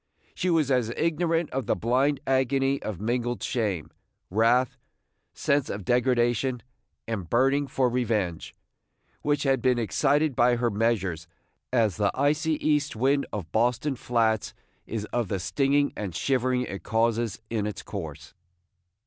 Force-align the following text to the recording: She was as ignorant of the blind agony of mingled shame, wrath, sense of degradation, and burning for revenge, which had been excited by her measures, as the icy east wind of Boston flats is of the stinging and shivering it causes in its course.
She 0.33 0.49
was 0.49 0.71
as 0.71 0.89
ignorant 0.97 1.51
of 1.51 1.67
the 1.67 1.75
blind 1.75 2.21
agony 2.25 2.81
of 2.81 2.99
mingled 2.99 3.43
shame, 3.43 3.91
wrath, 4.31 4.75
sense 5.31 5.69
of 5.69 5.85
degradation, 5.85 6.63
and 7.07 7.29
burning 7.29 7.67
for 7.67 7.87
revenge, 7.87 8.55
which 9.21 9.43
had 9.43 9.61
been 9.61 9.77
excited 9.77 10.35
by 10.35 10.55
her 10.55 10.71
measures, 10.71 11.27
as 11.71 11.97
the 11.97 12.09
icy 12.15 12.53
east 12.67 12.95
wind 12.95 13.27
of 13.31 13.51
Boston 13.51 13.95
flats 13.95 14.55
is 14.87 15.05
of 15.13 15.27
the 15.27 15.39
stinging 15.39 15.93
and 15.95 16.15
shivering 16.15 16.63
it 16.63 16.81
causes 16.81 17.39
in 17.51 17.67
its 17.67 17.83
course. 17.83 18.33